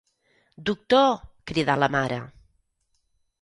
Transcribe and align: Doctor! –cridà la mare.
Doctor! 0.69 1.11
–cridà 1.45 1.75
la 1.83 1.91
mare. 1.97 2.19